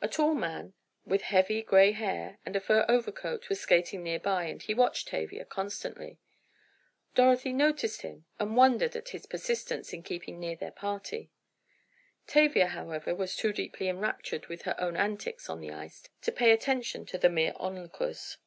A 0.00 0.08
tall 0.08 0.34
man, 0.34 0.74
with 1.04 1.22
heavy 1.22 1.62
gray 1.62 1.92
hair 1.92 2.40
and 2.44 2.56
a 2.56 2.60
fur 2.60 2.84
overcoat, 2.88 3.48
was 3.48 3.60
skating 3.60 4.02
near 4.02 4.18
by, 4.18 4.46
and 4.46 4.60
he 4.60 4.74
watched 4.74 5.06
Tavia 5.06 5.44
constantly. 5.44 6.18
Dorothy 7.14 7.52
noticed 7.52 8.02
him 8.02 8.24
and 8.40 8.56
wondered 8.56 8.96
at 8.96 9.10
his 9.10 9.26
persistence 9.26 9.92
in 9.92 10.02
keeping 10.02 10.40
near 10.40 10.56
their 10.56 10.72
party. 10.72 11.30
Tavia, 12.26 12.66
however, 12.66 13.14
was 13.14 13.36
too 13.36 13.52
deeply 13.52 13.88
enraptured 13.88 14.48
with 14.48 14.62
her 14.62 14.74
own 14.80 14.96
antics 14.96 15.48
on 15.48 15.60
the 15.60 15.70
ice, 15.70 16.02
to 16.22 16.32
pay 16.32 16.50
attention 16.50 17.06
to 17.06 17.16
the 17.16 17.30
mere 17.30 17.52
onlookers. 17.54 18.38